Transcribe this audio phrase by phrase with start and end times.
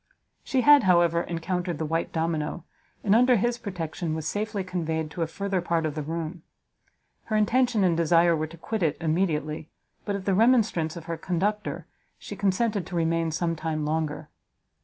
[0.43, 2.63] She had, however, encountered the white domino,
[3.03, 6.41] and, under his protection, was safely conveyed to a further part of the room.
[7.25, 9.69] Her intention and desire were to quit it immediately,
[10.03, 11.85] but at the remonstrance of her conductor,
[12.17, 14.29] she consented to remain some time longer.